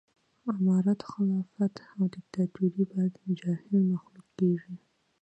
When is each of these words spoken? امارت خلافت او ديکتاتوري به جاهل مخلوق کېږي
امارت 0.53 1.01
خلافت 1.11 1.75
او 1.97 2.01
ديکتاتوري 2.15 2.83
به 2.91 3.03
جاهل 3.39 3.73
مخلوق 3.91 4.27
کېږي 4.37 4.75